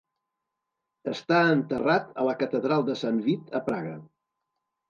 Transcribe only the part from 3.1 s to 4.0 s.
Vit a Praga.